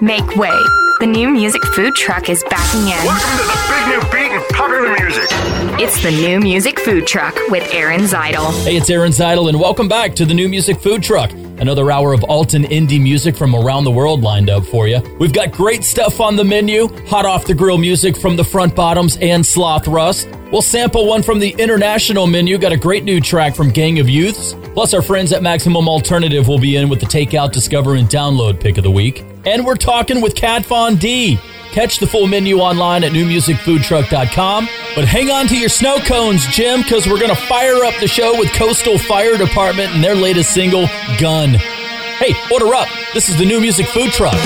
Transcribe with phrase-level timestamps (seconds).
[0.00, 0.56] Make way.
[1.00, 3.04] The new music food truck is backing in.
[3.04, 5.28] Welcome to the big new beat and popular music.
[5.80, 8.52] It's the new music food truck with Aaron Zytle.
[8.62, 11.32] Hey, it's Aaron Zytle, and welcome back to the new music food truck.
[11.32, 15.00] Another hour of alt and indie music from around the world lined up for you.
[15.18, 18.76] We've got great stuff on the menu, hot off the grill music from the Front
[18.76, 20.32] Bottoms and Slothrust.
[20.52, 24.08] We'll sample one from the international menu, got a great new track from Gang of
[24.08, 24.54] Youths.
[24.74, 28.60] Plus, our friends at Maximum Alternative will be in with the Takeout, Discover, and Download
[28.60, 29.24] pick of the week.
[29.48, 31.38] And we're talking with Kat Von D.
[31.72, 34.68] Catch the full menu online at newmusicfoodtruck.com.
[34.94, 38.08] But hang on to your snow cones, Jim, because we're going to fire up the
[38.08, 40.86] show with Coastal Fire Department and their latest single,
[41.18, 41.54] Gun.
[41.54, 42.88] Hey, order up.
[43.14, 44.36] This is the new music food truck.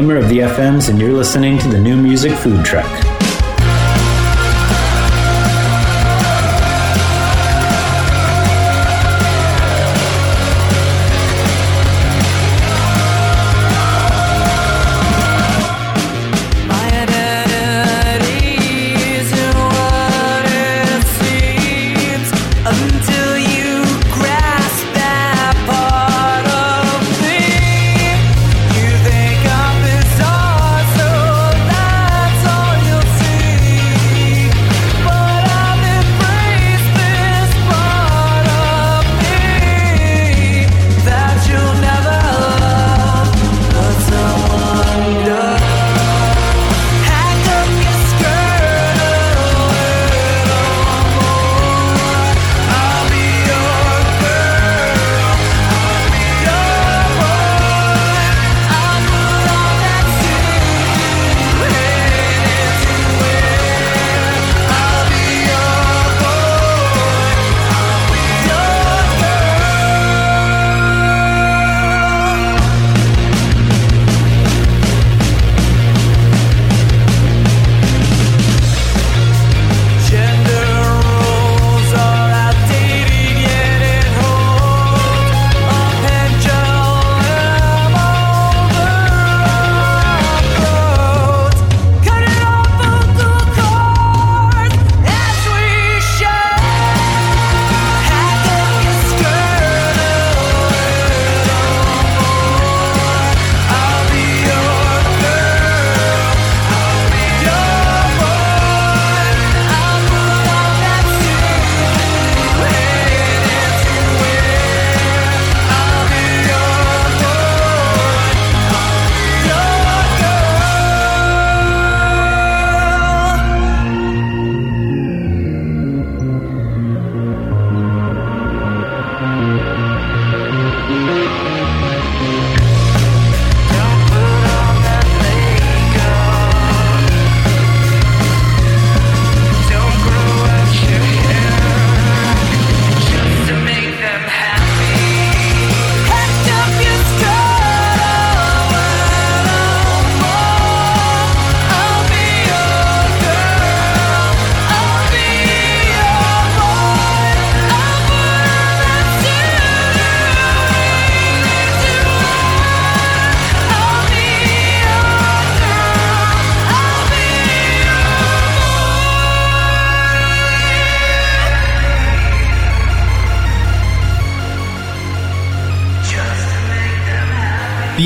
[0.00, 3.09] Of the FMs, and you're listening to the New Music Food Truck.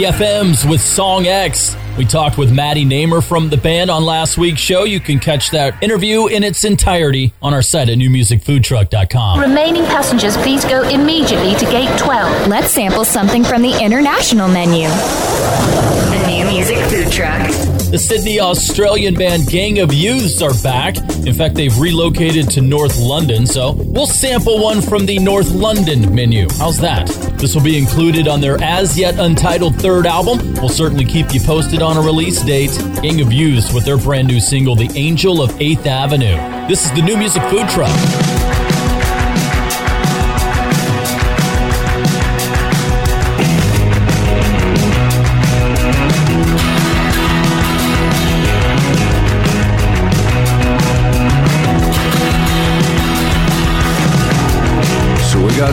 [0.05, 1.75] The FMs with Song X.
[1.97, 4.85] We talked with Maddie Namer from the band on last week's show.
[4.85, 9.41] You can catch that interview in its entirety on our site at newmusicfoodtruck.com.
[9.41, 12.49] Remaining passengers, please go immediately to gate 12.
[12.49, 14.89] Let's sample something from the international menu.
[14.89, 17.74] The new music food truck.
[17.95, 20.97] The Sydney Australian band Gang of Youths are back.
[21.25, 26.13] In fact, they've relocated to North London, so we'll sample one from the North London
[26.13, 26.49] menu.
[26.59, 27.07] How's that?
[27.39, 30.55] This will be included on their as yet untitled third album.
[30.55, 32.77] We'll certainly keep you posted on a release date.
[33.01, 36.67] Gang of Youths with their brand new single, The Angel of 8th Avenue.
[36.67, 38.54] This is the new music food truck.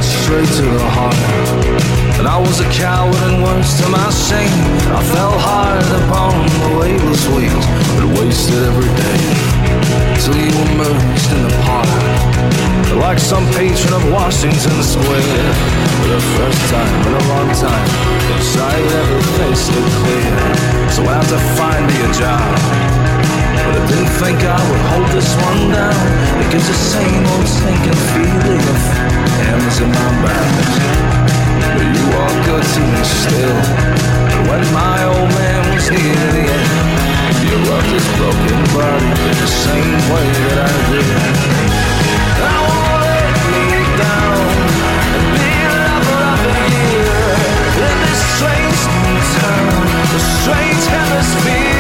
[0.01, 1.15] Straight to the heart.
[2.17, 4.65] And I was a coward and worse to my shame.
[4.89, 6.33] I fell hard upon
[6.65, 7.65] the weightless wheels
[7.97, 9.21] that wasted every day.
[10.21, 11.89] Till you emerged in the park.
[12.97, 15.53] Like some patron of Washington Square.
[16.01, 17.87] For the first time in a long time.
[18.37, 20.33] Inside every face looked clear.
[20.89, 22.90] So I had to find me a job.
[23.71, 25.95] But I didn't think I would hold this one down.
[26.43, 28.81] Because the same old sinking feeling of
[29.47, 30.51] hammers in my back.
[31.71, 33.59] But you are good to me still.
[34.27, 36.67] And when my old man was near the end,
[37.47, 39.07] you rubbed his broken body
[39.39, 41.07] the same way that I did.
[42.43, 43.31] I won't let
[44.03, 44.51] down
[45.31, 46.19] be the
[47.87, 48.81] in this strange
[49.39, 49.79] town,
[50.11, 51.70] this strange hemisphere.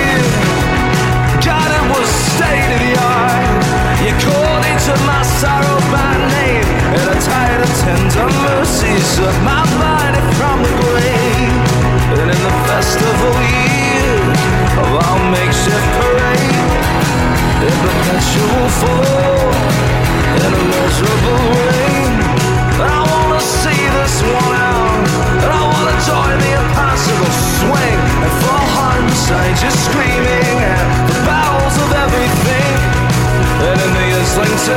[2.41, 3.61] State of the art.
[4.01, 6.65] You called into my sorrow by name,
[6.97, 10.73] and I tired of tender mercies of my body from the.
[12.17, 13.33] And in the festival
[14.81, 16.65] of our makeshift parade,
[18.81, 19.53] fall,
[20.41, 22.11] in a miserable rain,
[22.81, 24.70] I wanna see this one out,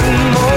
[0.01, 0.54] sudden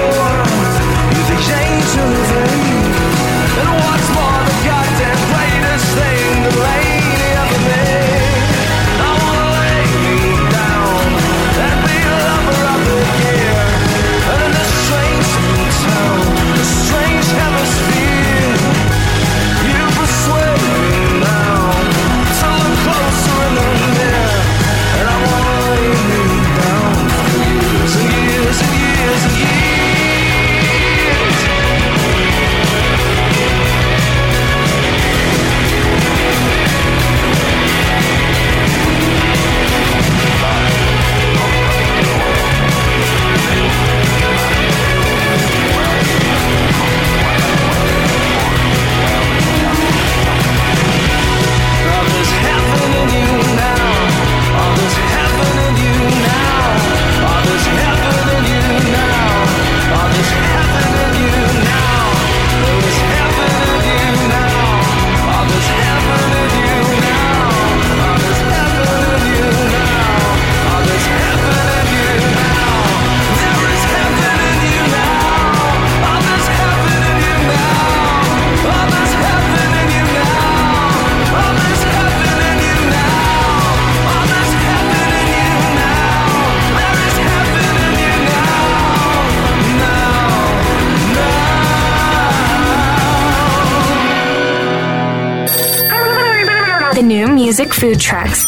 [98.08, 98.46] trucks.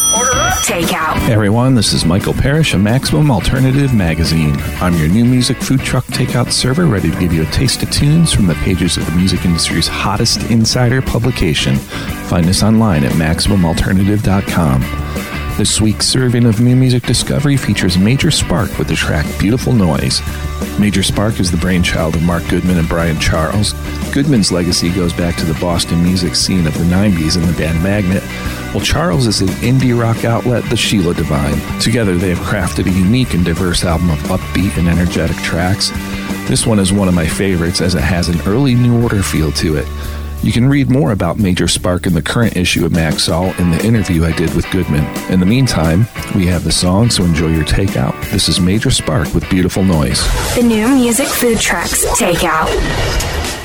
[0.65, 1.17] Takeout.
[1.17, 4.55] Hey everyone, this is Michael Parrish of Maximum Alternative Magazine.
[4.81, 7.91] I'm your new music food truck takeout server, ready to give you a taste of
[7.91, 11.75] tunes from the pages of the music industry's hottest insider publication.
[11.75, 15.30] Find us online at MaximumAlternative.com.
[15.57, 20.21] This week's serving of new music discovery features Major Spark with the track Beautiful Noise.
[20.79, 23.73] Major Spark is the brainchild of Mark Goodman and Brian Charles.
[24.11, 27.83] Goodman's legacy goes back to the Boston music scene of the 90s and the band
[27.83, 28.23] Magnet,
[28.73, 31.59] while Charles is an indie rock outlet, the Sheila Divine.
[31.79, 35.89] Together, they have crafted a unique and diverse album of upbeat and energetic tracks.
[36.49, 39.51] This one is one of my favorites as it has an early New Order feel
[39.53, 39.87] to it.
[40.43, 43.85] You can read more about Major Spark in the current issue of Maxall in the
[43.85, 45.05] interview I did with Goodman.
[45.31, 48.19] In the meantime, we have the song, so enjoy your takeout.
[48.31, 50.23] This is Major Spark with Beautiful Noise.
[50.55, 52.05] The new music food trucks.
[52.19, 53.60] Takeout.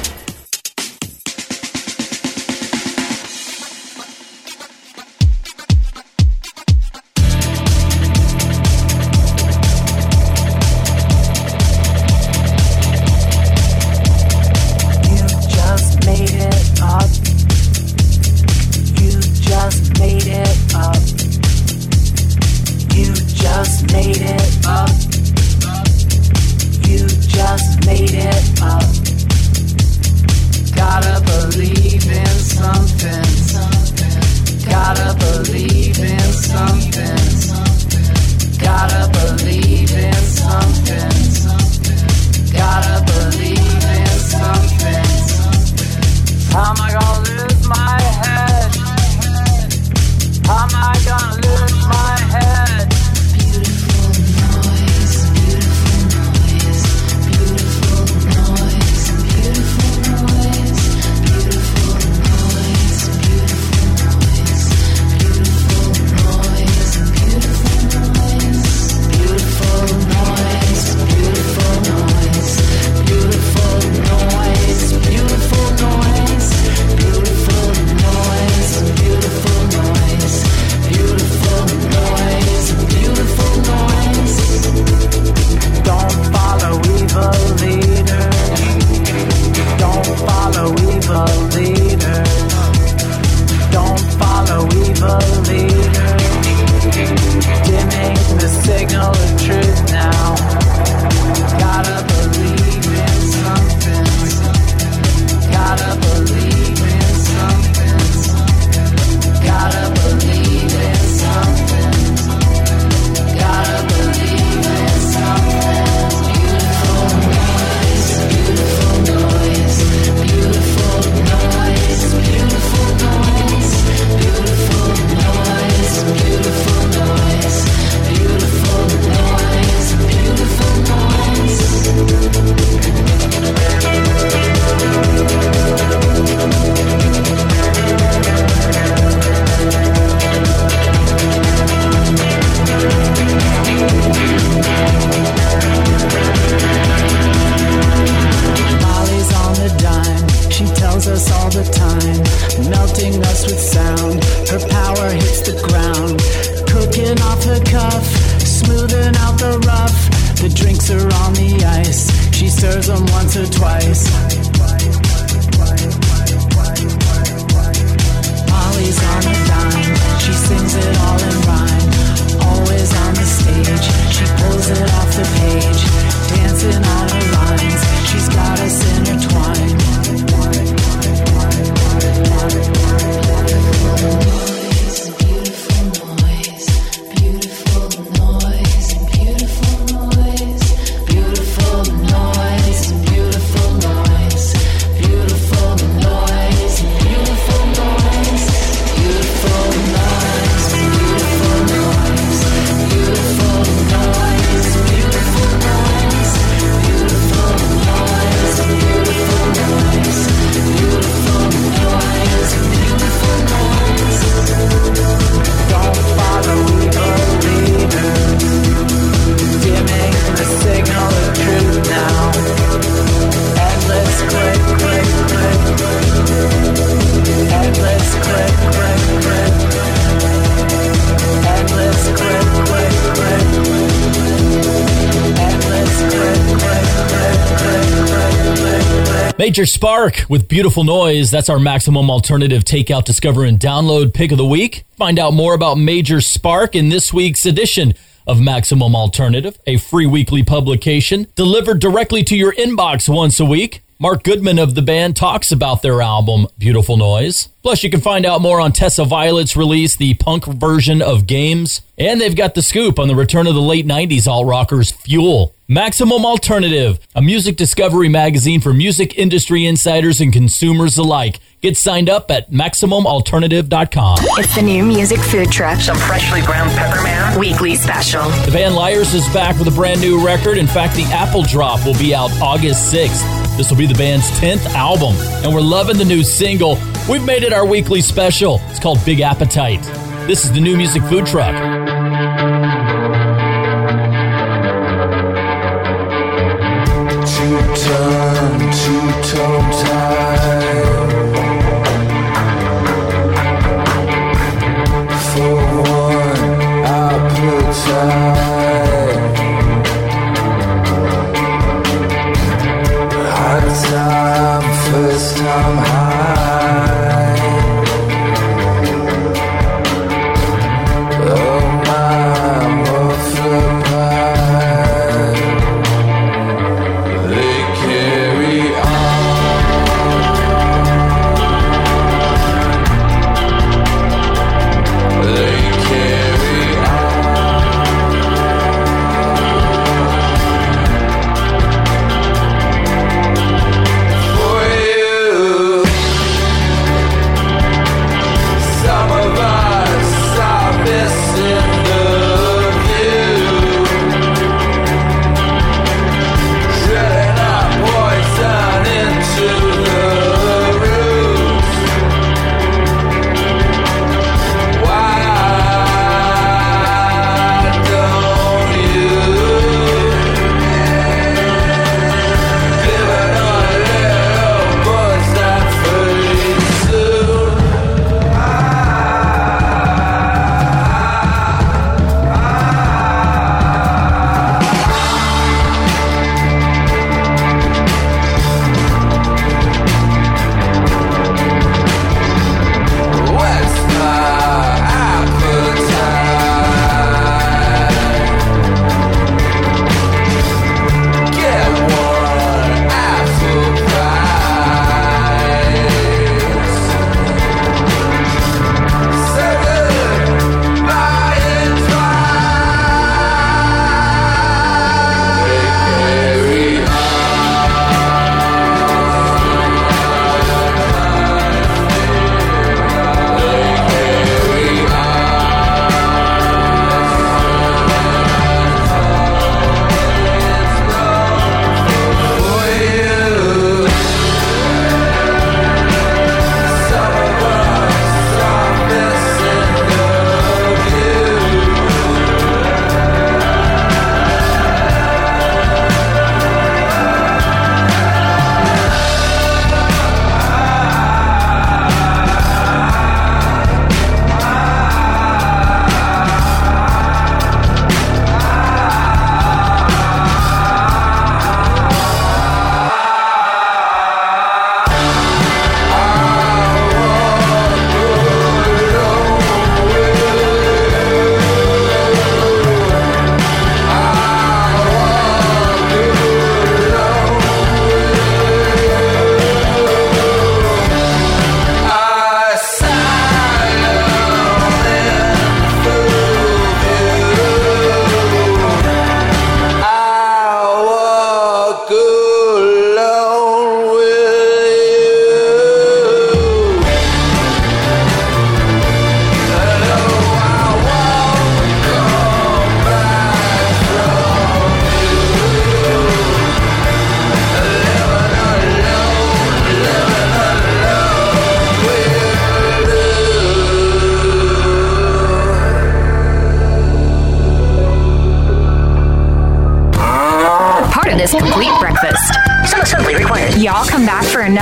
[239.56, 241.30] Major Spark with Beautiful Noise.
[241.30, 244.84] That's our maximum alternative takeout, discover, and download pick of the week.
[244.98, 247.94] Find out more about Major Spark in this week's edition
[248.26, 253.82] of Maximum Alternative, a free weekly publication delivered directly to your inbox once a week.
[253.98, 257.48] Mark Goodman of the band talks about their album, Beautiful Noise.
[257.62, 261.80] Plus, you can find out more on Tessa Violet's release, the punk version of Games.
[261.96, 265.54] And they've got the scoop on the return of the late 90s alt rockers Fuel.
[265.66, 271.40] Maximum Alternative, a music discovery magazine for music industry insiders and consumers alike.
[271.62, 274.18] Get signed up at MaximumAlternative.com.
[274.20, 275.80] It's the new music food truck.
[275.80, 277.38] Some freshly ground pepperman.
[277.40, 278.28] Weekly special.
[278.44, 280.58] The band Liars is back with a brand new record.
[280.58, 283.45] In fact, the Apple Drop will be out August 6th.
[283.56, 286.78] This will be the band's 10th album, and we're loving the new single.
[287.08, 288.60] We've made it our weekly special.
[288.68, 289.82] It's called Big Appetite.
[290.26, 291.54] This is the new music food truck.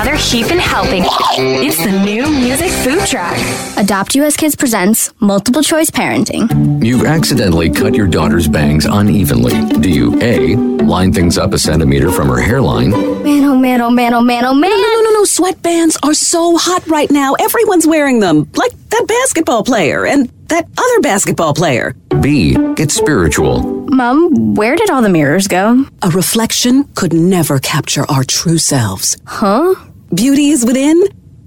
[0.05, 1.03] Another heap and helping.
[1.37, 3.37] It's the new music food truck.
[3.79, 6.85] Adopt US Kids presents multiple choice parenting.
[6.85, 9.55] You've accidentally cut your daughter's bangs unevenly.
[9.81, 12.91] Do you A, line things up a centimeter from her hairline?
[12.91, 14.71] Man, oh man, oh man, oh man, oh man.
[14.71, 15.25] No, no, no, no.
[15.25, 17.35] Sweatbands are so hot right now.
[17.35, 18.51] Everyone's wearing them.
[18.57, 21.95] Like that basketball player and that other basketball player.
[22.21, 23.63] B, get spiritual.
[23.87, 25.87] Mom, where did all the mirrors go?
[26.03, 29.17] A reflection could never capture our true selves.
[29.25, 29.75] Huh?
[30.15, 31.03] Beauty is within.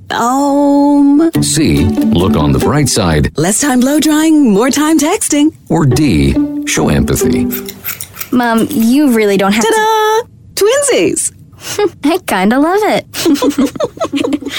[0.10, 1.32] Um.
[1.42, 3.38] C, look on the bright side.
[3.38, 5.56] Less time blow drying, more time texting.
[5.70, 6.34] Or D,
[6.66, 7.46] show empathy.
[8.36, 10.28] Mom, you really don't have Ta-da!
[10.56, 11.37] Twinsies!
[12.04, 13.06] I kinda love it.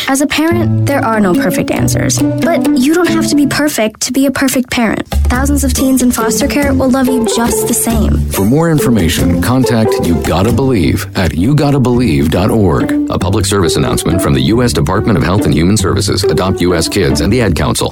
[0.09, 2.19] As a parent, there are no perfect answers.
[2.19, 5.07] But you don't have to be perfect to be a perfect parent.
[5.29, 8.19] Thousands of teens in foster care will love you just the same.
[8.31, 13.11] For more information, contact You Gotta Believe at yougottabelieve.org.
[13.11, 14.73] A public service announcement from the U.S.
[14.73, 16.89] Department of Health and Human Services, Adopt U.S.
[16.89, 17.91] Kids, and the Ad Council.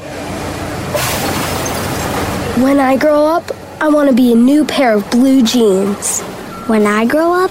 [2.62, 6.23] When I grow up, I want to be a new pair of blue jeans.
[6.66, 7.51] When I grow up,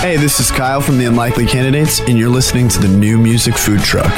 [0.00, 3.54] Hey, this is Kyle from the Unlikely Candidates, and you're listening to the new music
[3.54, 4.10] food truck.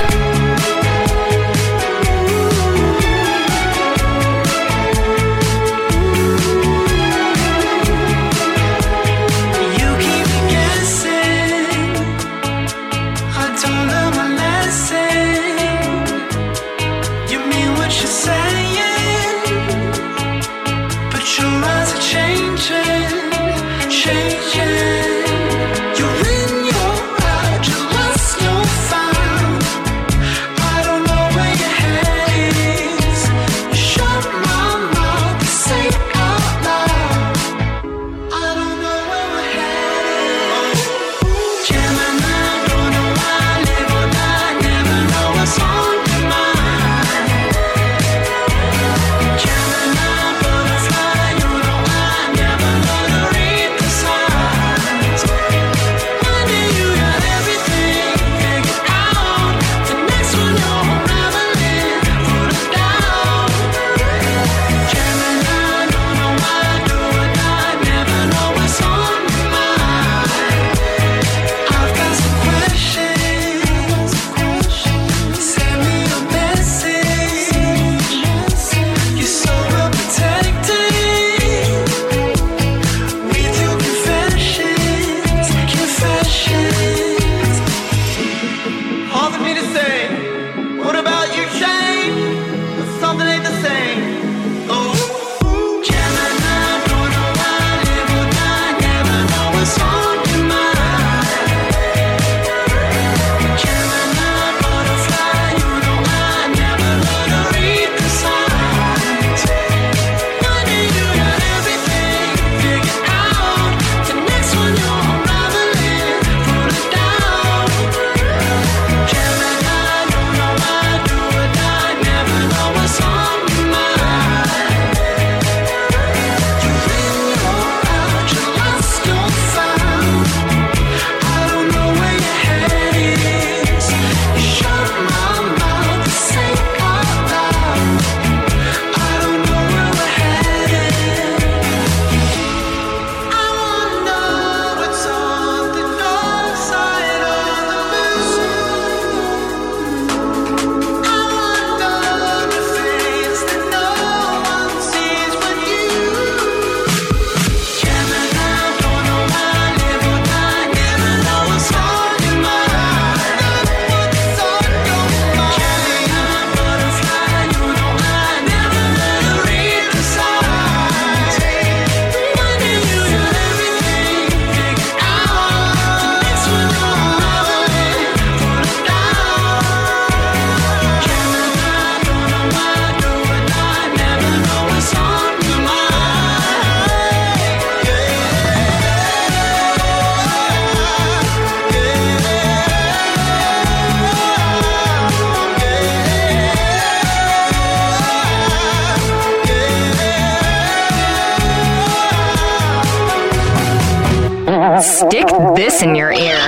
[204.81, 206.39] Stick this in your ear.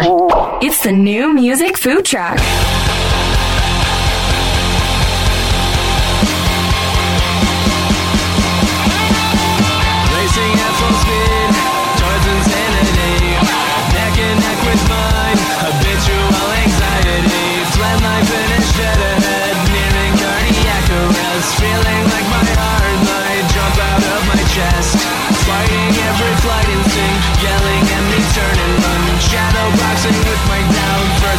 [0.62, 2.38] It's the new music food truck.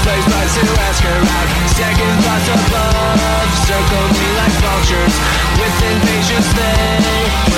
[0.06, 1.50] Place bus to ask her out.
[1.74, 5.16] Second thoughts above circled me like vultures.
[5.58, 7.55] With impatience they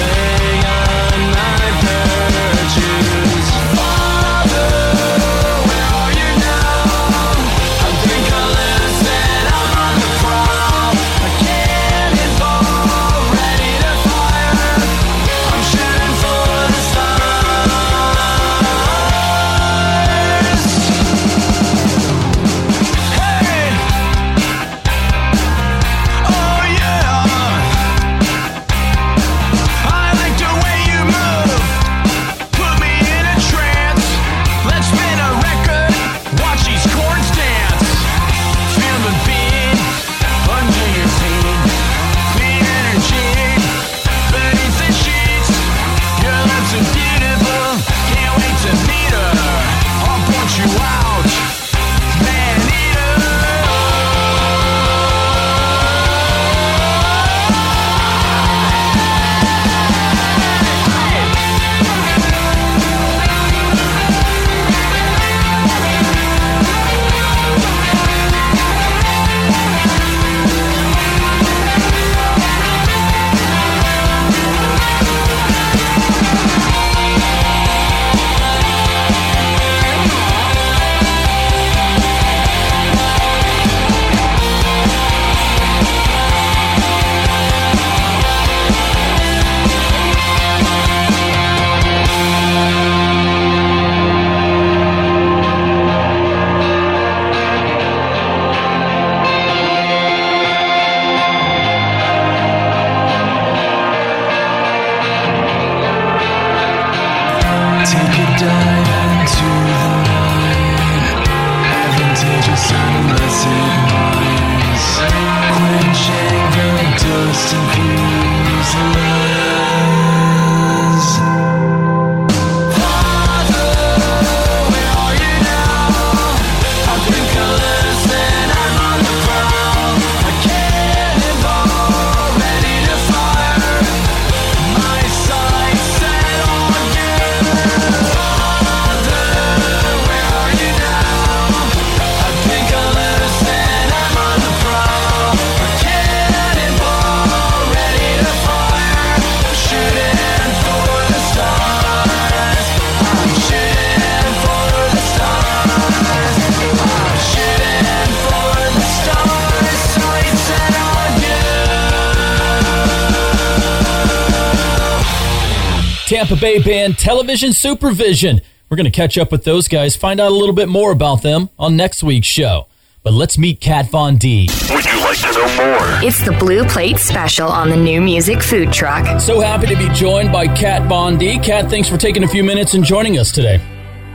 [166.28, 168.42] Tampa Bay band Television Supervision.
[168.70, 171.22] We're going to catch up with those guys, find out a little bit more about
[171.22, 172.68] them on next week's show.
[173.02, 174.50] But let's meet Kat Von D.
[174.70, 176.06] Would you like to know more?
[176.06, 179.22] It's the Blue Plate Special on the new music food truck.
[179.22, 181.40] So happy to be joined by Kat Von D.
[181.40, 183.62] Kat, thanks for taking a few minutes and joining us today.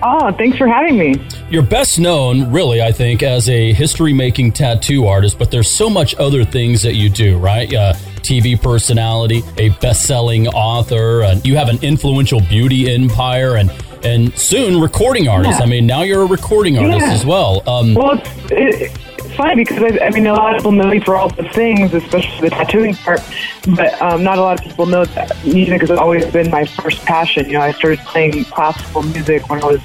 [0.03, 1.14] Oh, thanks for having me.
[1.48, 5.88] You're best known, really, I think, as a history making tattoo artist, but there's so
[5.88, 7.72] much other things that you do, right?
[7.72, 13.70] Uh, TV personality, a best selling author, and you have an influential beauty empire, and
[14.04, 15.58] and soon recording artist.
[15.61, 15.64] Yeah.
[15.64, 17.12] I mean, now you're a recording artist Yeah.
[17.12, 17.62] as well.
[17.68, 20.88] Um, Well, it's, it, it's funny because I, I mean, a lot of people know
[20.88, 23.20] me for all the things, especially the tattooing part,
[23.76, 27.04] but um, not a lot of people know that music has always been my first
[27.04, 27.46] passion.
[27.46, 29.80] You know, I started playing classical music when I was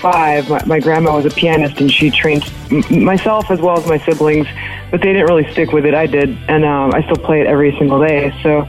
[0.00, 0.48] five.
[0.48, 3.98] My, my grandma was a pianist, and she trained m- myself as well as my
[3.98, 4.46] siblings,
[4.90, 5.94] but they didn't really stick with it.
[5.94, 8.32] I did, and um, I still play it every single day.
[8.42, 8.66] So,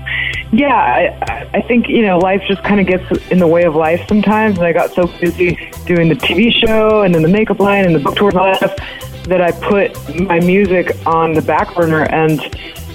[0.52, 3.76] yeah, I, I think you know life just kind of gets in the way of
[3.76, 7.60] life sometimes, and I got so busy doing the TV show and then the makeup
[7.60, 11.34] line and the book tour and all that stuff that I put my music on
[11.34, 12.40] the back burner and.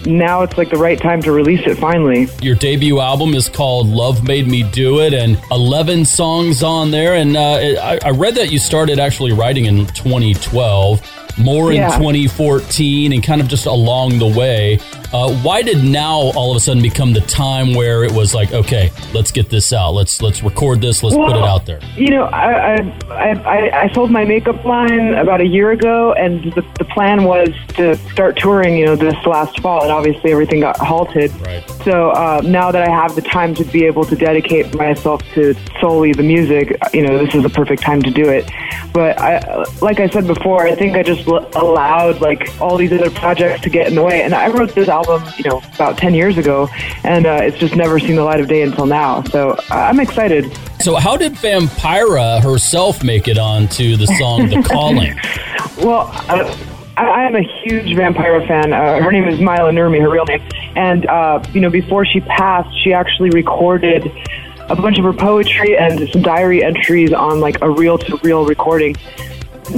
[0.07, 2.29] Now it's like the right time to release it finally.
[2.43, 7.15] Your debut album is called Love Made Me Do It, and 11 songs on there.
[7.15, 13.13] And uh, I, I read that you started actually writing in 2012, more in 2014,
[13.13, 14.79] and kind of just along the way.
[15.15, 18.53] Uh, why did now all of a sudden become the time where it was like,
[18.53, 21.79] okay, let's get this out, let's let's record this, let's put it out there?
[21.95, 22.75] You know, I, I,
[23.11, 27.23] I, I- I sold my makeup line about a year ago, and the, the plan
[27.25, 31.31] was to start touring, you know, this last fall, and obviously everything got halted.
[31.43, 31.63] Right.
[31.85, 35.55] So uh, now that I have the time to be able to dedicate myself to
[35.81, 38.51] solely the music, you know, this is the perfect time to do it.
[38.93, 43.11] But I, like I said before, I think I just allowed like all these other
[43.11, 45.04] projects to get in the way, and I wrote this album,
[45.37, 46.69] you know, about ten years ago,
[47.05, 49.23] and uh, it's just never seen the light of day until now.
[49.25, 50.57] So I'm excited.
[50.81, 55.19] So how did Vampira herself make it onto the song "The Calling"?
[55.79, 56.57] Well, uh,
[56.97, 58.73] I, I am a huge Vampira fan.
[58.73, 60.43] Uh, her name is Maila Nurmi, her real name.
[60.77, 64.11] And, uh, you know, before she passed, she actually recorded
[64.69, 68.45] a bunch of her poetry and some diary entries on, like, a reel to reel
[68.45, 68.97] recording.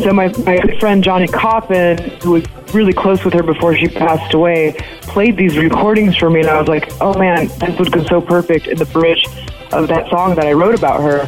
[0.02, 2.44] So my, my good friend Johnny Coffin, who was
[2.76, 6.60] really close with her before she passed away, played these recordings for me, and I
[6.60, 9.26] was like, oh man, this would go so perfect in the bridge
[9.72, 11.26] of that song that I wrote about her.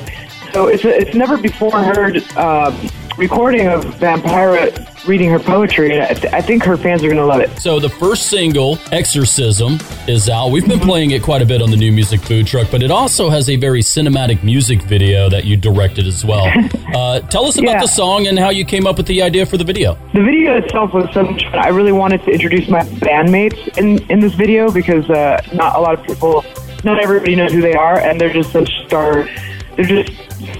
[0.53, 2.71] So it's a, it's never before heard uh,
[3.17, 7.17] recording of Vampira reading her poetry, and I, th- I think her fans are going
[7.19, 7.59] to love it.
[7.59, 10.51] So the first single, "Exorcism," is out.
[10.51, 12.91] We've been playing it quite a bit on the new music food truck, but it
[12.91, 16.47] also has a very cinematic music video that you directed as well.
[16.89, 17.81] Uh, tell us about Yeah.
[17.83, 19.97] the song and how you came up with the idea for the video.
[20.15, 21.57] The video itself was so much fun.
[21.57, 25.81] I really wanted to introduce my bandmates in, in this video because uh, not a
[25.81, 26.45] lot of people,
[26.85, 29.29] not everybody knows who they are, and they're just such star.
[29.77, 30.11] They're just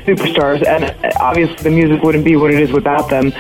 [0.09, 0.83] superstars, and
[1.21, 3.31] obviously the music wouldn't be what it is without them.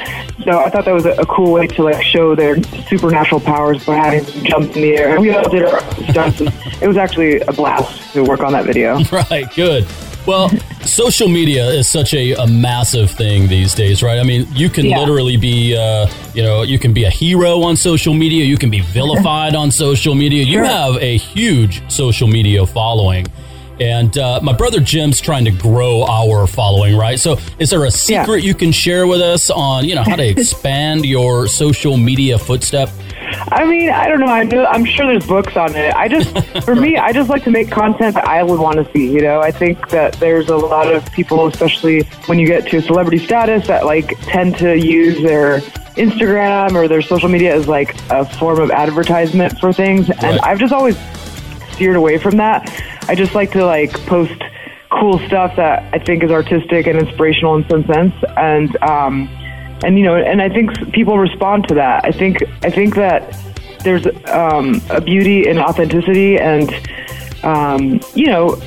[0.45, 3.85] So I thought that was a, a cool way to like show their supernatural powers
[3.87, 5.11] by having them jump in the air.
[5.15, 6.53] And we all did our stunts, and
[6.83, 8.99] it was actually a blast to work on that video.
[9.31, 9.87] Right, good.
[10.27, 10.51] Well,
[10.83, 14.19] social media is such a, a massive thing these days, right?
[14.19, 14.99] I mean, you can Yeah.
[14.99, 18.45] literally be, uh, you know, you can be a hero on social media.
[18.45, 20.43] You can be vilified on social media.
[20.45, 23.27] You have a huge social media following.
[23.81, 27.19] And uh, my brother Jim's trying to grow our following, right?
[27.19, 30.27] So, is there a secret you can share with us on, you know, how to
[30.29, 32.91] expand your social media footstep?
[33.51, 34.27] I mean, I don't know.
[34.27, 35.95] I know, I'm sure there's books on it.
[35.95, 38.93] I just, for me, I just like to make content that I would want to
[38.93, 39.11] see.
[39.11, 42.81] You know, I think that there's a lot of people, especially when you get to
[42.81, 45.61] celebrity status, that like tend to use their
[45.97, 50.11] Instagram or their social media as like a form of advertisement for things.
[50.11, 50.97] And I've just always
[51.73, 52.69] steered away from that.
[53.09, 54.41] I just like to like post
[54.91, 58.15] cool stuff that I think is artistic and inspirational in some sense.
[58.37, 59.29] And um,
[59.85, 62.05] and you know, and I think people respond to that.
[62.05, 63.37] I think I think that
[63.85, 66.71] there's um, a beauty in authenticity, and
[67.45, 68.61] um, you know,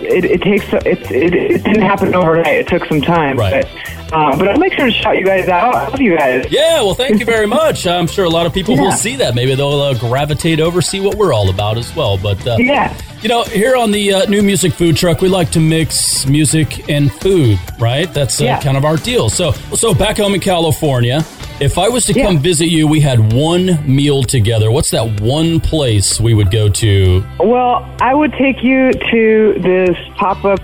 [0.00, 2.54] it, it takes it, it it didn't happen overnight.
[2.54, 3.66] It took some time, but
[4.12, 5.74] uh, but I'll make sure to shout you guys out.
[5.74, 6.46] I love you guys.
[6.50, 7.86] Yeah, well, thank you very much.
[7.86, 9.34] I'm sure a lot of people will see that.
[9.34, 12.16] Maybe they'll uh, gravitate over, see what we're all about as well.
[12.18, 12.96] But uh, Yeah.
[13.22, 16.88] you know, here on the uh, new music food truck, we like to mix music
[16.88, 18.12] and food, right?
[18.12, 18.60] That's uh, Yeah.
[18.60, 19.28] kind of our deal.
[19.28, 21.24] So, so back home in California,
[21.58, 24.70] if I was to come visit you, we had one meal together.
[24.70, 27.24] What's that one place we would go to?
[27.40, 30.60] Well, I would take you to this pop up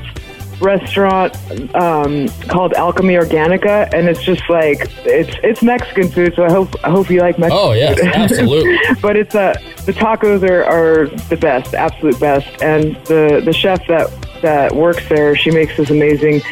[0.63, 1.37] restaurant
[1.75, 6.35] um, called Alchemy Organica, and it's just like it's it's Mexican food.
[6.35, 7.59] So I hope I hope you like Mexican.
[7.59, 8.07] Oh, food.
[8.15, 8.79] absolutely.
[9.01, 9.55] but it's uh,
[9.85, 14.11] the tacos are, are the best, absolute best, and the the chef that
[14.43, 16.43] that works there, she makes this amazing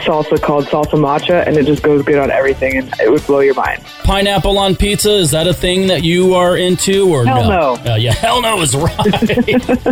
[0.00, 3.40] salsa called salsa macha, and it just goes good on everything, and it would blow
[3.40, 3.82] your mind.
[4.04, 7.76] Pineapple on pizza is that a thing that you are into or Hell no?
[7.84, 7.92] no.
[7.92, 8.94] Uh, yeah, hell no is right.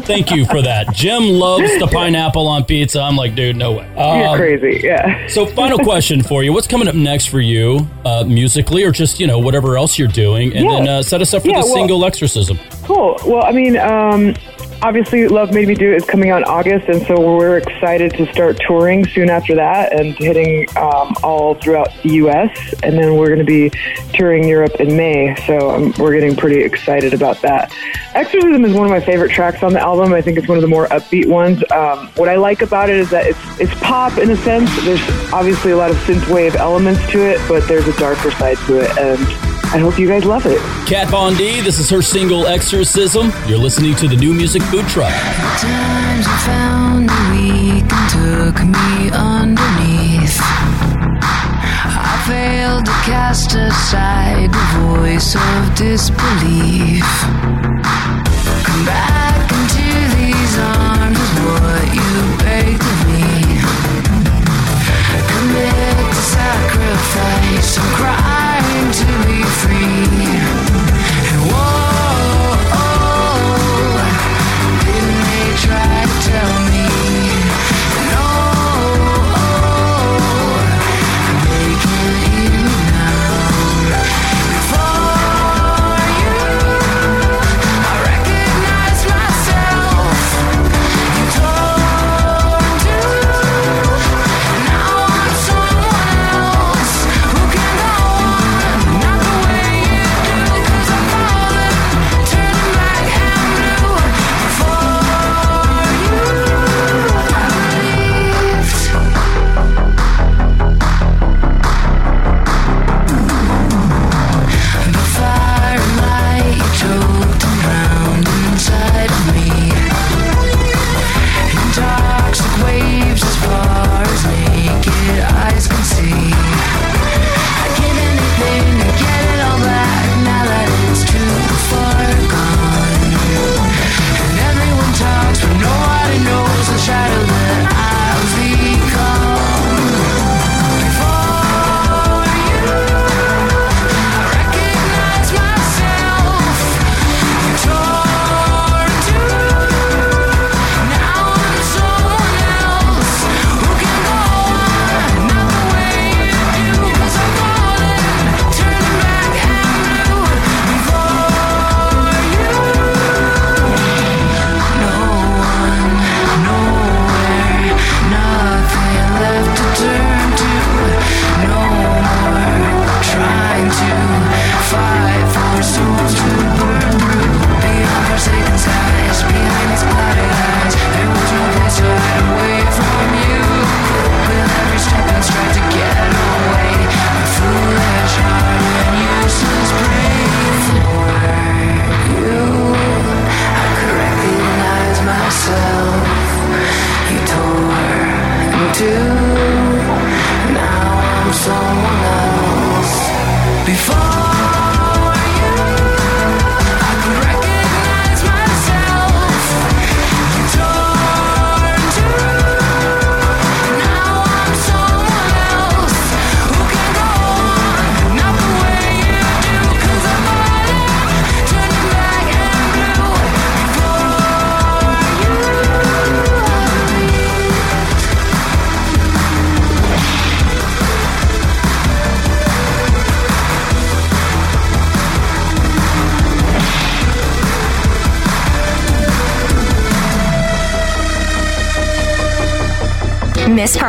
[0.05, 0.93] Thank you for that.
[0.95, 3.01] Jim loves the pineapple on pizza.
[3.01, 3.89] I'm like, dude, no way.
[3.97, 5.26] You're Um, crazy, yeah.
[5.28, 9.20] So, final question for you: What's coming up next for you, uh, musically, or just
[9.20, 10.72] you know whatever else you're doing, and Yeah.
[10.72, 13.18] then uh, set us up for Yeah, the well- single "Exorcism." Cool.
[13.26, 14.34] Well, I mean, um,
[14.83, 18.12] obviously, Love Made Me Do It is coming out in August, and so we're excited
[18.14, 22.74] to start touring soon after that and hitting um, all throughout the U.S.
[22.83, 23.70] And then we're going to be
[24.12, 27.72] touring Europe in May, so um, we're getting pretty excited about that.
[28.14, 30.12] Exorcism is one of my favorite tracks on the album.
[30.12, 31.62] I think it's one of the more upbeat ones.
[31.70, 34.70] Um, what I like about it is that it's it's pop in a sense.
[34.85, 35.03] There's
[35.33, 38.97] obviously a lot of synthwave elements to it, but there's a darker side to it,
[38.99, 40.59] and I hope you guys love it.
[40.87, 44.87] Kat Von D, this is her single "Exorcism." You're listening to the new music food
[44.89, 45.12] truck.
[45.61, 47.27] Times you found me
[47.77, 50.39] weak and took me underneath.
[50.41, 57.07] I failed to cast aside the voice of disbelief.
[58.67, 62.12] Come back into these arms is what you
[62.45, 63.29] begged of me.
[65.33, 67.79] Commit to sacrifice.
[67.79, 69.36] I'm crying to be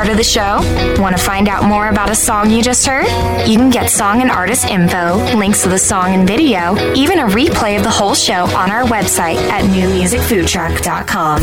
[0.07, 1.01] part of the show?
[1.01, 3.07] Want to find out more about a song you just heard?
[3.45, 7.25] You can get song and artist info, links to the song and video, even a
[7.25, 11.41] replay of the whole show on our website at newmusicfoodtruck.com.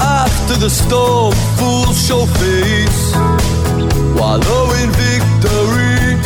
[0.00, 3.14] After the storm, fools show face,
[4.18, 6.16] wallow in victory.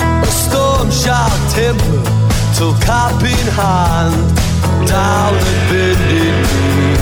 [0.00, 1.97] A storm shall temper
[2.58, 4.36] till cap in hand,
[4.88, 6.96] down and bending knee.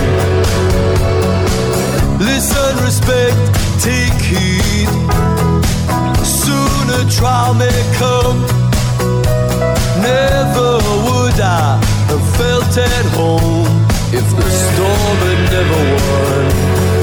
[2.31, 3.41] Listen, respect,
[3.81, 4.89] take heed.
[6.23, 8.39] Soon a trial may come.
[10.03, 10.73] Never
[11.07, 11.81] would I
[12.11, 13.67] have felt at home
[14.13, 16.96] if the storm had never won.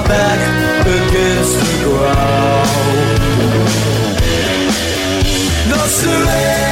[0.00, 0.40] Back
[0.86, 2.68] against the ground.
[5.68, 6.71] No surrender.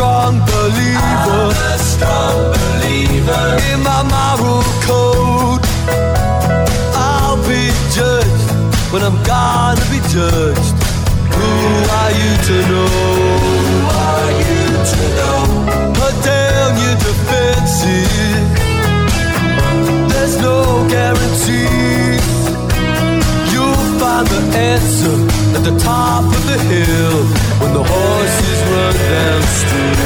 [0.00, 1.52] Strong believer.
[1.52, 5.60] I'm a strong believer in my moral code.
[6.96, 8.48] I'll be judged
[8.92, 10.76] when I'm gonna be judged.
[11.36, 11.52] Who
[12.00, 12.88] are you to know?
[13.44, 13.76] Who
[14.08, 15.38] are you to know?
[16.00, 18.40] Put down your defenses.
[20.12, 20.56] There's no
[20.96, 22.16] guarantee.
[23.52, 24.42] You'll find the
[24.72, 25.16] answer
[25.56, 27.18] at the top of the hill
[27.60, 28.29] when the horses
[28.70, 29.90] run downstream.
[29.90, 29.99] Why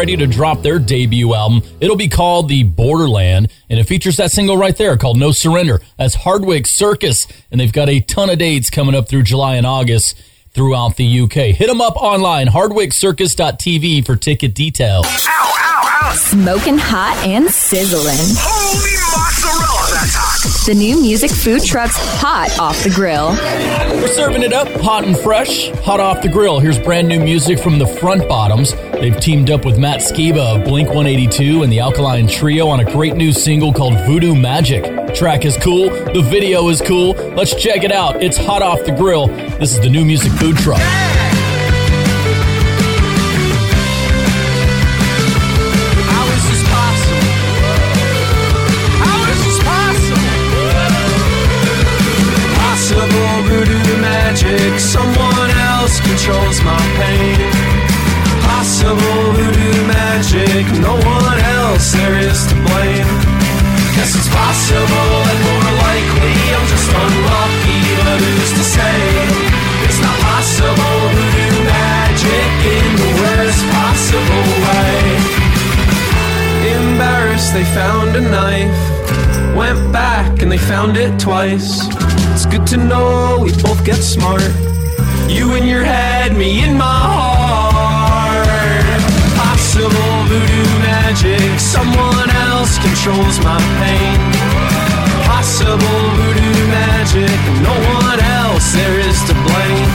[0.00, 1.60] ready to drop their debut album.
[1.78, 5.82] It'll be called The Borderland, and it features that single right there called No Surrender.
[5.98, 9.66] That's Hardwicke Circus, and they've got a ton of dates coming up through July and
[9.66, 10.16] August
[10.52, 11.54] throughout the UK.
[11.54, 15.04] Hit them up online, hardwickcircus.tv for ticket details.
[15.06, 16.14] Ow, ow, ow.
[16.14, 18.16] Smoking hot and sizzling.
[18.16, 20.66] Holy mozzarella, that's hot.
[20.66, 23.32] The new music food truck's hot off the grill.
[24.00, 26.58] We're serving it up hot and fresh, hot off the grill.
[26.58, 28.72] Here's brand new music from the Front Bottoms.
[29.00, 32.84] They've teamed up with Matt Skiba of Blink 182 and the Alkaline Trio on a
[32.84, 34.84] great new single called Voodoo Magic.
[35.14, 37.14] Track is cool, the video is cool.
[37.34, 38.22] Let's check it out.
[38.22, 39.28] It's hot off the grill.
[39.58, 40.78] This is the new music food truck.
[46.12, 47.24] How is this possible?
[49.00, 50.28] How is this possible?
[52.60, 57.49] Possible voodoo magic, someone else controls my pain.
[58.60, 63.08] Possible voodoo magic, no one else there is to blame.
[63.96, 69.00] Guess it's possible and more likely I'm just unlucky, but who's to say?
[69.88, 75.08] It's not possible voodoo magic in the worst possible way.
[76.76, 79.56] Embarrassed, they found a knife.
[79.56, 81.88] Went back and they found it twice.
[82.34, 84.52] It's good to know we both get smart.
[85.30, 87.39] You in your head, me in my heart.
[93.00, 94.18] Controls my pain.
[95.26, 97.34] Possible voodoo magic,
[97.66, 99.90] no one else there is to blame.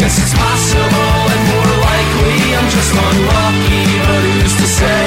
[0.00, 5.04] Guess it's possible and more likely I'm just unlucky, but who's to say?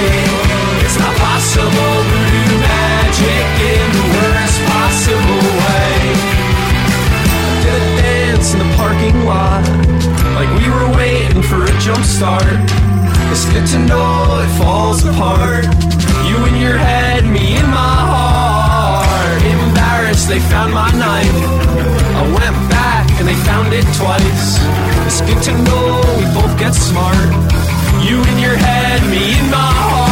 [0.85, 5.97] It's not possible voodoo magic in the worst possible way.
[7.65, 9.65] Did a dance in the parking lot,
[10.37, 12.84] like we were waiting for a jump start.
[13.31, 15.65] It's good to know it falls apart.
[16.27, 19.41] You in your head, me in my heart.
[19.43, 21.39] Embarrassed, they found my knife.
[22.19, 24.59] I went back and they found it twice.
[25.07, 27.29] It's good to know we both get smart.
[28.07, 30.04] You in your head, me in my heart.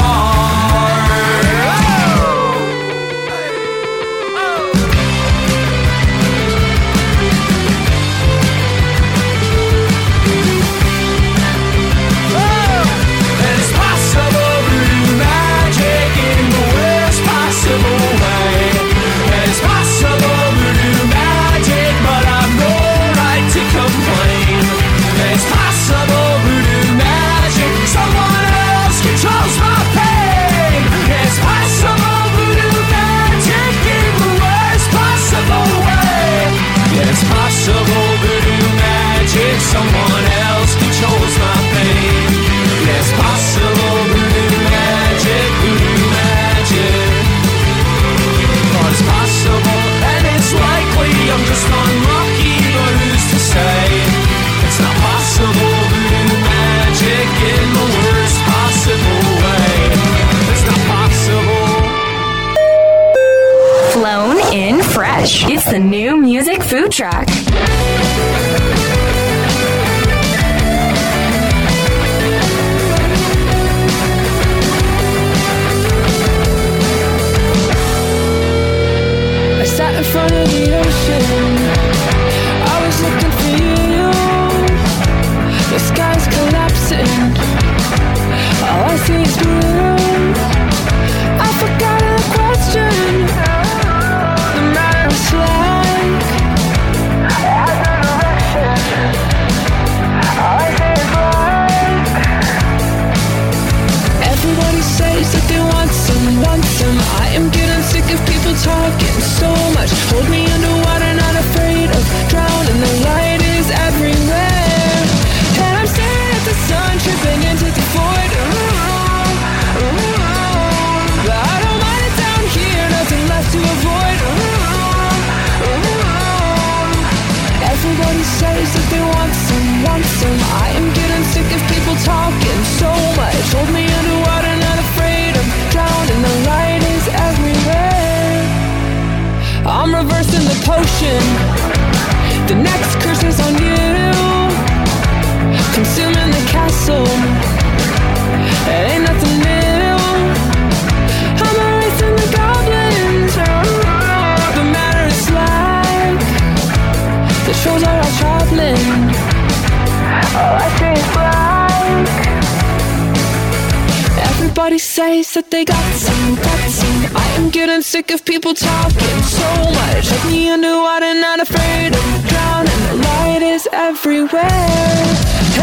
[164.94, 167.18] Says that they got some, got some.
[167.18, 170.06] I am getting sick of people talking so much.
[170.12, 172.82] Let me underwater, not afraid of drowning.
[172.86, 174.46] The light is everywhere.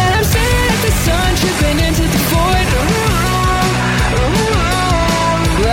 [0.02, 2.66] And I'm staring at the sun, tripping into the void.
[2.74, 3.14] Ooh,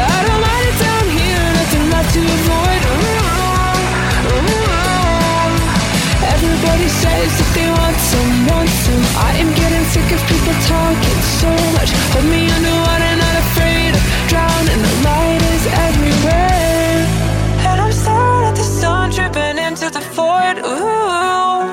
[0.06, 2.82] I don't mind it down here, nothing left to avoid.
[6.30, 9.04] Everybody says that they want some, want some.
[9.18, 11.90] I am getting sick of people talking so much.
[12.14, 13.07] Hold me underwater,
[15.88, 17.06] everywhere.
[17.68, 20.58] And I'm staring at the sun, dripping into the void.
[20.60, 21.68] Ooh,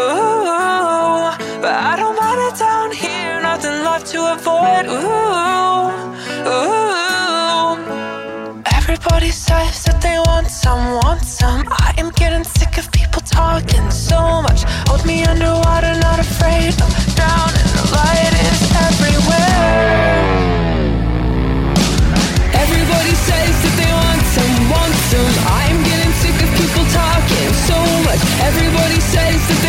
[0.00, 1.30] ooh.
[1.62, 4.86] But I don't mind it down here, nothing left to avoid.
[4.86, 5.90] Ooh,
[6.50, 6.82] ooh.
[8.78, 11.66] Everybody says that they want some, want some.
[11.70, 14.64] I am getting sick of people talking so much.
[14.88, 17.51] Hold me underwater, not afraid of drowning.
[28.40, 29.61] Everybody says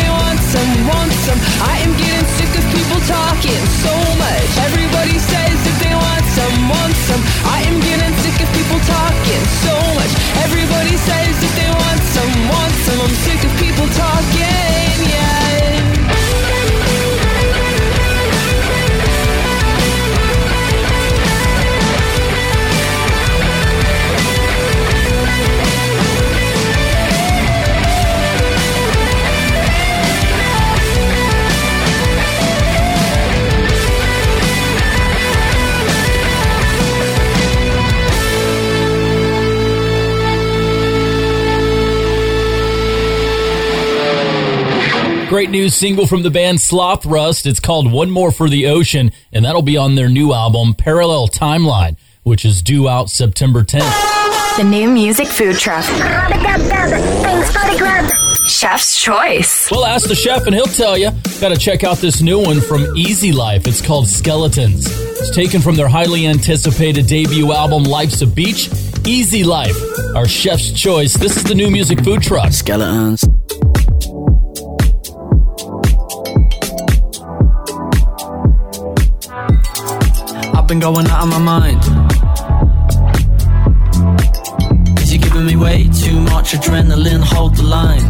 [45.44, 47.44] Great new single from the band Slothrust.
[47.44, 51.28] It's called One More for the Ocean, and that'll be on their new album, Parallel
[51.28, 54.56] Timeline, which is due out September 10th.
[54.56, 55.84] The new music food truck.
[58.46, 59.70] Chef's choice.
[59.70, 61.10] Well, ask the chef and he'll tell you.
[61.42, 63.66] Got to check out this new one from Easy Life.
[63.66, 64.86] It's called Skeletons.
[64.88, 68.70] It's taken from their highly anticipated debut album, Life's a Beach.
[69.04, 69.76] Easy Life,
[70.16, 71.12] our chef's choice.
[71.12, 72.50] This is the new music food truck.
[72.50, 73.28] Skeletons.
[80.74, 81.80] Been going out of my mind.
[84.96, 88.02] Cause you're giving me way too much adrenaline, hold the line.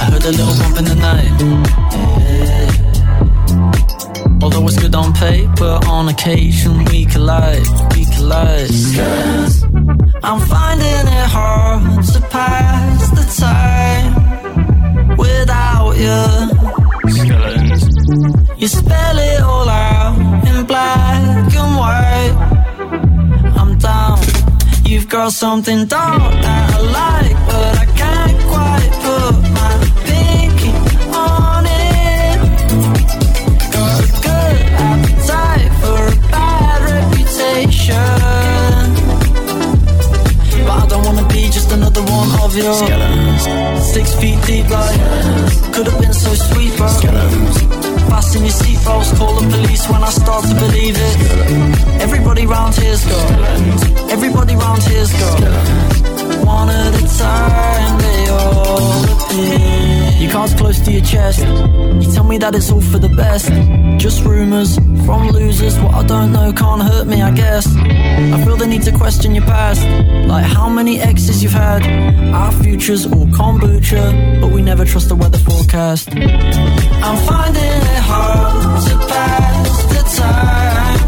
[0.00, 1.40] I heard a little bump in the night.
[1.94, 2.70] Yeah.
[4.42, 8.70] Although it's good on paper, on occasion we collide, we collide.
[10.22, 14.14] I'm finding it hard to pass the time
[15.16, 16.22] without you.
[17.12, 17.82] Skeletons.
[18.60, 19.83] You spell it all out in black and
[21.84, 22.34] white.
[23.60, 24.18] I'm down.
[24.90, 29.74] You've got something dark that I like, but I can't quite put my
[30.06, 30.72] pinky
[31.32, 32.36] on it.
[33.74, 34.56] Got a good
[34.90, 38.84] appetite for a bad reputation.
[40.66, 43.42] But I don't wanna be just another one of your skeletons.
[43.94, 45.00] Six feet deep, like
[45.74, 46.88] could have been so sweet, bro.
[46.88, 47.63] Skeletons.
[48.10, 52.00] Fasten your seatbelts, call the police when I start to believe it.
[52.00, 56.13] Everybody round here's got Everybody round here's got
[56.44, 60.20] One at a time, they all appear.
[60.20, 61.40] Your cards close to your chest.
[61.40, 63.50] You tell me that it's all for the best.
[63.98, 65.78] Just rumors from losers.
[65.78, 67.66] What I don't know can't hurt me, I guess.
[67.66, 69.82] I feel the need to question your past.
[70.28, 71.82] Like how many exes you've had.
[72.34, 76.08] Our future's all kombucha, but we never trust the weather forecast.
[76.12, 81.00] I'm finding it hard to pass the time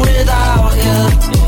[0.00, 1.47] without you.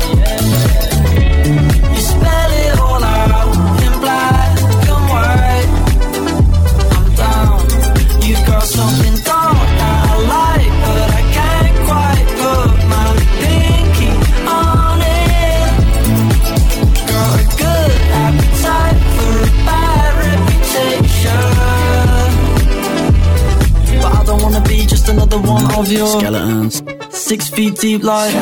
[25.81, 26.83] of your skeletons.
[27.09, 28.33] Six feet deep, like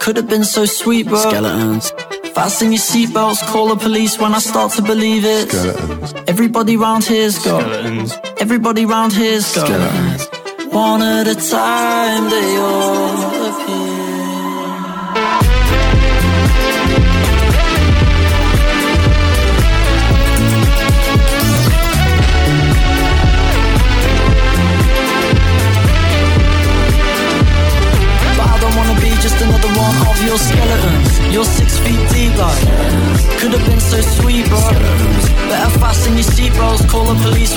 [0.00, 1.18] could have been so sweet, bro.
[1.18, 1.90] Skeletons.
[2.34, 5.50] Fasten your seatbelts, call the police when I start to believe it.
[5.50, 6.14] Skeletons.
[6.26, 8.12] Everybody round here's got skeletons.
[8.38, 10.28] Everybody round here's got skeletons.
[10.72, 13.33] One at a time, they all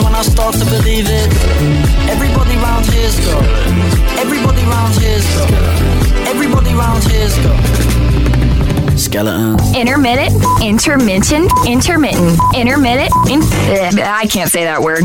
[0.03, 1.27] when I start to believe it.
[2.09, 3.43] Everybody round here's got.
[4.19, 5.51] Everybody round here's got.
[6.27, 7.57] Everybody round here's got.
[8.97, 9.75] Skeletons.
[9.75, 13.11] Intermittent, intermittent, intermittent, intermittent.
[13.29, 13.41] In-
[14.01, 15.03] I can't say that word.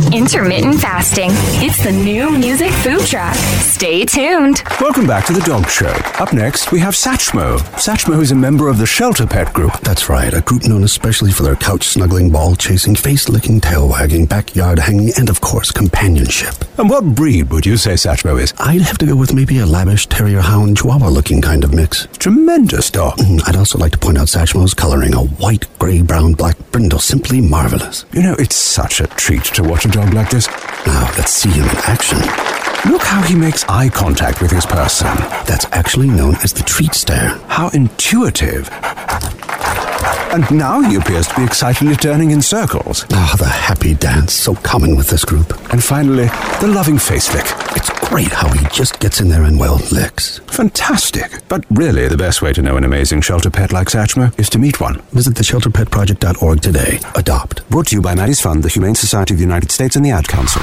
[0.00, 0.40] Okay, break time.
[0.40, 1.30] Intermittent fasting.
[1.64, 3.34] It's the new music food truck.
[3.34, 4.62] Stay tuned.
[4.80, 5.92] Welcome back to the Dog Show.
[6.18, 7.58] Up next, we have Satchmo.
[7.76, 9.78] Satchmo is a member of the Shelter Pet Group.
[9.80, 13.88] That's right, a group known especially for their couch snuggling, ball chasing, face licking, tail
[13.88, 16.54] wagging, backyard hanging, and of course, companionship.
[16.78, 18.52] And what breed would you say Satchmo is?
[18.58, 22.06] I'd have to go with maybe a lavish terrier hound chihuahua looking kind of mix.
[22.18, 23.18] Tremendous dog.
[23.18, 26.98] Mm, I'd also like to point out Satchmo's coloring a white, grey, brown, black brindle.
[27.00, 28.04] Simply marvelous.
[28.12, 30.48] You know, it's such a treat to watch a dog like this.
[30.86, 32.18] Now, let's see him in action.
[32.90, 35.14] Look how he makes eye contact with his person.
[35.46, 37.38] That's actually known as the treat stare.
[37.48, 38.70] How intuitive.
[40.32, 43.04] And now he appears to be excitedly turning in circles.
[43.10, 45.50] Ah, the happy dance, so common with this group.
[45.72, 46.26] And finally,
[46.60, 47.46] the loving face lick.
[47.76, 50.38] It's great how he just gets in there and, well, licks.
[50.46, 51.40] Fantastic.
[51.48, 54.58] But really, the best way to know an amazing shelter pet like Satchmo is to
[54.58, 55.00] meet one.
[55.12, 57.00] Visit theshelterpetproject.org today.
[57.16, 57.68] Adopt.
[57.68, 60.10] Brought to you by Maddie's Fund, the Humane Society of the United States, and the
[60.10, 60.62] Ad Council.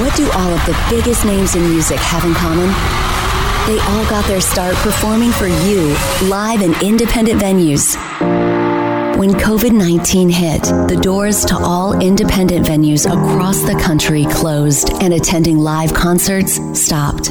[0.00, 2.68] What do all of the biggest names in music have in common?
[3.66, 5.96] They all got their start performing for you
[6.28, 7.96] live in independent venues.
[9.16, 15.14] When COVID 19 hit, the doors to all independent venues across the country closed and
[15.14, 17.30] attending live concerts stopped.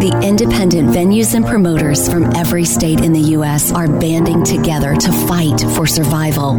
[0.00, 3.72] The independent venues and promoters from every state in the U.S.
[3.72, 6.54] are banding together to fight for survival.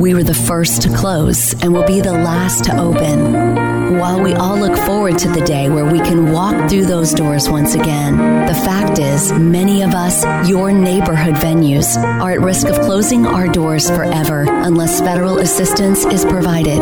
[0.00, 3.69] We were the first to close and will be the last to open.
[3.90, 7.50] While we all look forward to the day where we can walk through those doors
[7.50, 8.16] once again,
[8.46, 13.48] the fact is, many of us, your neighborhood venues, are at risk of closing our
[13.48, 16.78] doors forever unless federal assistance is provided.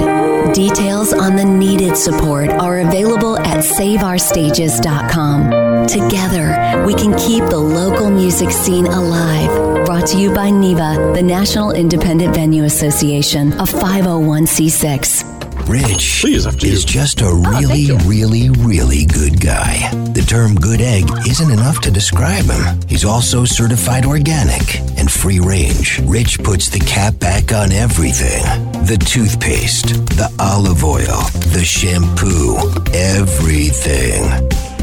[0.53, 5.87] Details on the needed support are available at saveourstages.com.
[5.87, 9.87] Together, we can keep the local music scene alive.
[9.87, 15.38] Brought to you by NIVA, the National Independent Venue Association, a 501c6.
[15.69, 19.91] Rich is just a oh, really, really, really good guy.
[20.15, 22.81] The term good egg isn't enough to describe him.
[22.89, 26.01] He's also certified organic and free range.
[26.05, 28.43] Rich puts the cap back on everything
[28.87, 31.21] the toothpaste, the olive oil,
[31.53, 32.57] the shampoo,
[32.95, 34.68] everything.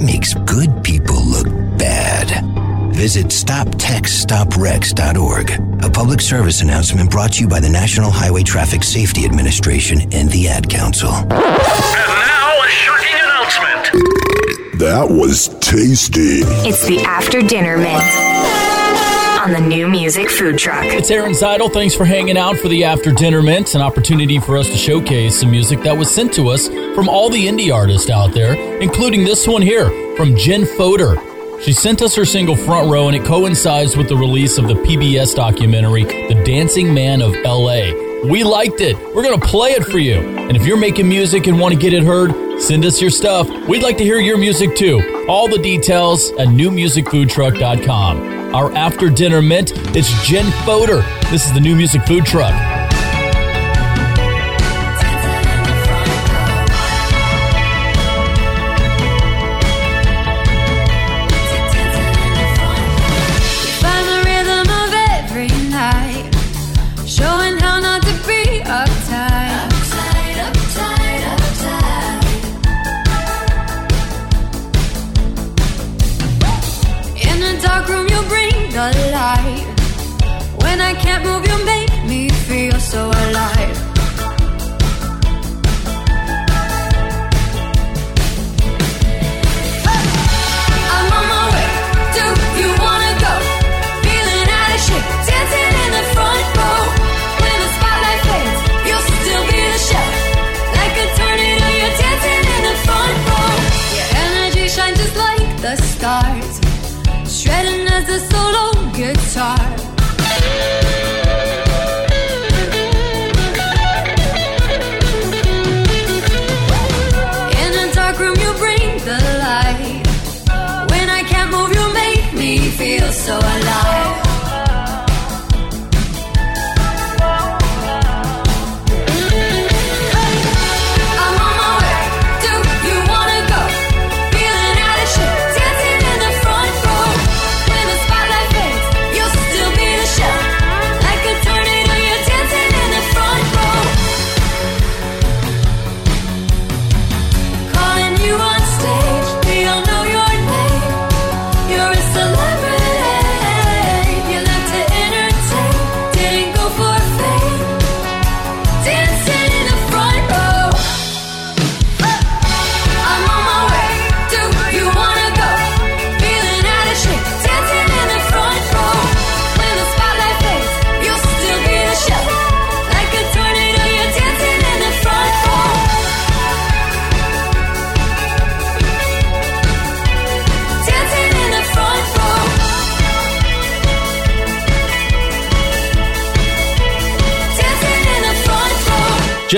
[0.00, 1.46] makes good people look
[1.78, 2.42] bad.
[2.94, 9.24] Visit StopTextStopWrecks.org, a public service announcement brought to you by the National Highway Traffic Safety
[9.24, 11.10] Administration and the Ad Council.
[11.10, 14.78] And now, a shocking announcement.
[14.78, 16.40] That was tasty.
[16.66, 18.02] It's the after dinner mint
[19.44, 20.86] on the new music food truck.
[20.86, 21.70] It's Aaron Zytle.
[21.70, 25.38] Thanks for hanging out for the After Dinner Mint, an opportunity for us to showcase
[25.40, 29.22] some music that was sent to us from all the indie artists out there, including
[29.22, 31.16] this one here from Jen Fodor.
[31.60, 34.76] She sent us her single Front Row, and it coincides with the release of the
[34.76, 37.92] PBS documentary, The Dancing Man of LA.
[38.24, 38.96] We liked it.
[39.14, 40.20] We're going to play it for you.
[40.20, 43.46] And if you're making music and want to get it heard, send us your stuff.
[43.68, 45.26] We'd like to hear your music too.
[45.28, 48.33] All the details at newmusicfoodtruck.com.
[48.54, 51.02] Our after dinner mint, it's Jen Fodor.
[51.28, 52.73] This is the new music food truck.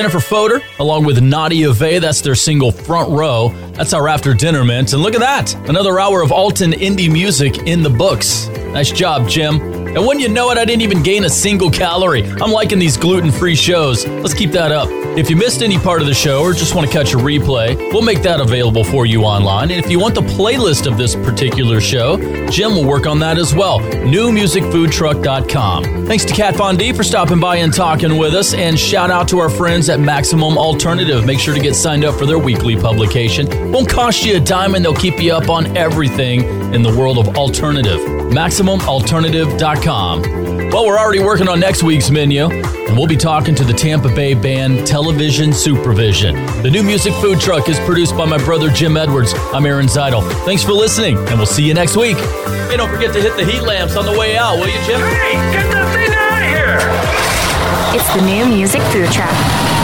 [0.07, 3.49] Jennifer Fodor, along with Nadia Vaeh, that's their single Front Row.
[3.73, 4.93] That's our after dinner mint.
[4.93, 8.47] And look at that, another hour of Alton indie music in the books.
[8.69, 9.61] Nice job, Jim.
[9.61, 12.23] And when you know it, I didn't even gain a single calorie.
[12.23, 14.07] I'm liking these gluten free shows.
[14.07, 14.89] Let's keep that up.
[15.17, 17.75] If you missed any part of the show or just want to catch a replay,
[17.91, 19.71] we'll make that available for you online.
[19.71, 22.19] And if you want the playlist of this particular show,
[22.51, 23.81] Jim will work on that as well.
[23.81, 26.07] NewMusicFoodTruck.com.
[26.07, 28.53] Thanks to Kat Von D for stopping by and talking with us.
[28.53, 31.25] And shout out to our friends at Maximum Alternative.
[31.25, 33.73] Make sure to get signed up for their weekly publication.
[33.73, 36.45] Won't cost you a dime and they'll keep you up on everything
[36.75, 38.01] in the world of alternative.
[38.01, 40.56] MaximumAlternative.com.
[40.77, 44.11] Well, we're already working on next week's menu, and we'll be talking to the Tampa
[44.15, 46.35] Bay band Television Supervision.
[46.63, 49.33] The new music food truck is produced by my brother Jim Edwards.
[49.55, 50.31] I'm Aaron Zytle.
[50.45, 52.19] Thanks for listening, and we'll see you next week.
[52.19, 55.01] Hey, don't forget to hit the heat lamps on the way out, will you, Jim?
[55.01, 57.99] Hey, get that thing out of here!
[57.99, 59.76] It's the new music food truck.